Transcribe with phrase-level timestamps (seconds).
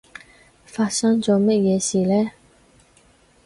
[0.65, 2.31] 發生咗咩嘢事呢？